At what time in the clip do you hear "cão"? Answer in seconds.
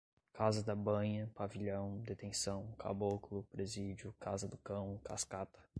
4.57-4.99